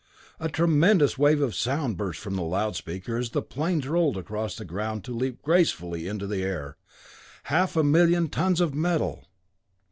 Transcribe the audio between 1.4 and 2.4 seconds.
of sound burst from